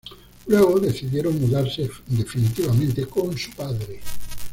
[0.47, 3.99] Luego, decidieron mudarse definitivamente con su padre.